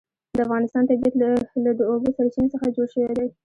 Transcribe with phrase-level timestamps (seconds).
[0.35, 1.13] د افغانستان طبیعت
[1.65, 3.27] له د اوبو سرچینې څخه جوړ شوی دی.